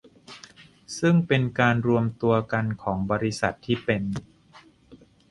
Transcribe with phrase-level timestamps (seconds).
[0.99, 4.03] ซึ่งเป็นการรวมตัวกันของบริษัทที่เป็น